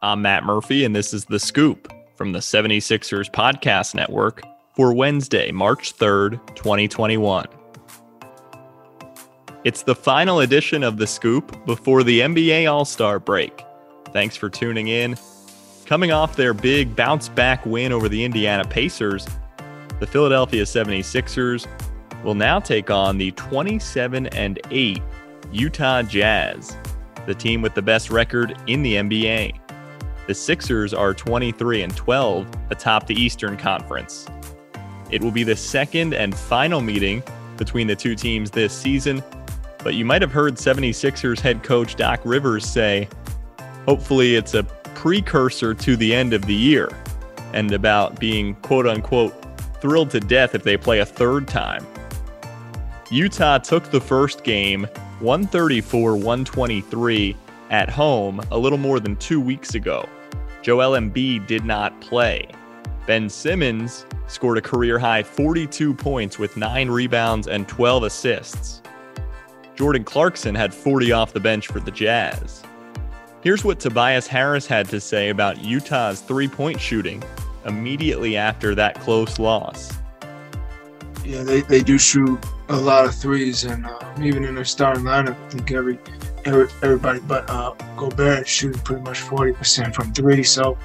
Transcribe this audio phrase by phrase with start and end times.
[0.00, 4.42] I'm Matt Murphy, and this is The Scoop from the 76ers Podcast Network
[4.76, 7.48] for Wednesday, March 3rd, 2021.
[9.64, 13.64] It's the final edition of The Scoop before the NBA All Star break.
[14.12, 15.16] Thanks for tuning in.
[15.84, 19.26] Coming off their big bounce back win over the Indiana Pacers,
[19.98, 21.66] the Philadelphia 76ers
[22.22, 25.02] will now take on the 27 and 8
[25.50, 26.76] Utah Jazz,
[27.26, 29.58] the team with the best record in the NBA.
[30.28, 34.26] The Sixers are 23 and 12 atop the Eastern Conference.
[35.10, 37.22] It will be the second and final meeting
[37.56, 39.22] between the two teams this season,
[39.82, 43.08] but you might have heard 76ers head coach Doc Rivers say,
[43.86, 44.64] hopefully it's a
[44.94, 46.90] precursor to the end of the year
[47.54, 49.34] and about being quote unquote
[49.80, 51.86] thrilled to death if they play a third time.
[53.10, 54.86] Utah took the first game
[55.20, 57.34] 134 123
[57.70, 60.06] at home a little more than two weeks ago.
[60.62, 62.48] Joel Embiid did not play.
[63.06, 68.82] Ben Simmons scored a career high 42 points with nine rebounds and 12 assists.
[69.76, 72.62] Jordan Clarkson had 40 off the bench for the Jazz.
[73.42, 77.22] Here's what Tobias Harris had to say about Utah's three point shooting
[77.64, 79.92] immediately after that close loss.
[81.24, 85.04] Yeah, they, they do shoot a lot of threes, and uh, even in their starting
[85.04, 85.98] lineup, I think every
[86.48, 90.42] everybody but uh, Gobert shooting pretty much 40% from three.
[90.42, 90.78] So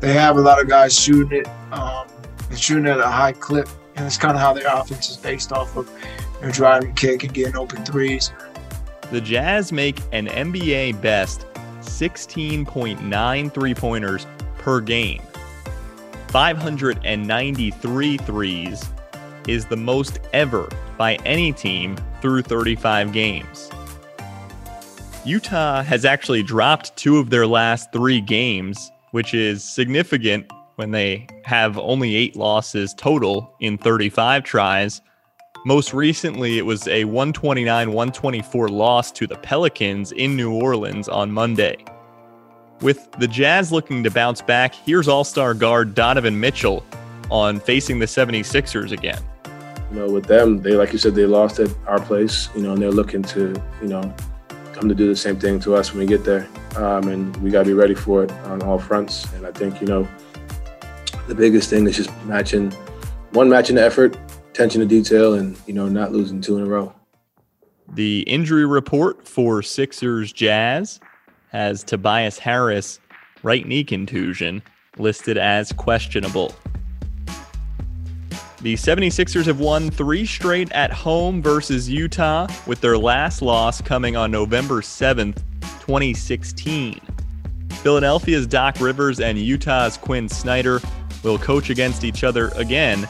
[0.00, 2.06] they have a lot of guys shooting it um,
[2.50, 3.68] and shooting at a high clip.
[3.96, 5.90] And it's kind of how their offense is based off of
[6.40, 8.32] their driving kick and getting open threes.
[9.10, 11.46] The Jazz make an NBA best
[11.80, 14.26] 16.9 three pointers
[14.58, 15.22] per game.
[16.28, 18.88] 593 threes
[19.48, 23.70] is the most ever by any team through 35 games.
[25.28, 31.26] Utah has actually dropped two of their last three games, which is significant when they
[31.44, 35.02] have only eight losses total in 35 tries.
[35.66, 41.30] Most recently, it was a 129 124 loss to the Pelicans in New Orleans on
[41.30, 41.76] Monday.
[42.80, 46.82] With the Jazz looking to bounce back, here's All Star guard Donovan Mitchell
[47.30, 49.20] on facing the 76ers again.
[49.92, 52.72] You know, with them, they, like you said, they lost at our place, you know,
[52.72, 54.14] and they're looking to, you know,
[54.78, 56.48] come to do the same thing to us when we get there.
[56.76, 59.30] Um, and we got to be ready for it on all fronts.
[59.32, 60.06] And I think, you know,
[61.26, 62.70] the biggest thing is just matching,
[63.32, 64.16] one, matching the effort,
[64.50, 66.94] attention to detail, and, you know, not losing two in a row.
[67.94, 71.00] The injury report for Sixers Jazz
[71.50, 73.00] has Tobias Harris,
[73.42, 74.62] right knee contusion,
[74.96, 76.54] listed as questionable.
[78.60, 84.16] The 76ers have won three straight at home versus Utah, with their last loss coming
[84.16, 87.00] on November 7th, 2016.
[87.82, 90.80] Philadelphia's Doc Rivers and Utah's Quin Snyder
[91.22, 93.08] will coach against each other again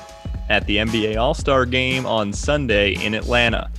[0.50, 3.70] at the NBA All Star game on Sunday in Atlanta.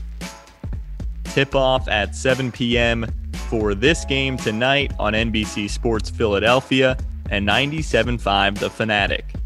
[1.25, 3.06] Tip off at 7 p.m.
[3.47, 6.97] for this game tonight on NBC Sports Philadelphia
[7.30, 9.38] and 97.5 The Fanatic.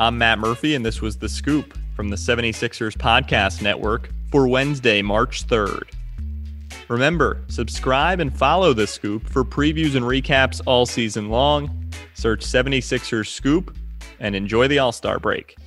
[0.00, 5.02] I'm Matt Murphy, and this was The Scoop from the 76ers Podcast Network for Wednesday,
[5.02, 5.90] March 3rd.
[6.88, 11.92] Remember, subscribe and follow The Scoop for previews and recaps all season long.
[12.14, 13.76] Search 76ers Scoop
[14.20, 15.58] and enjoy the All Star break.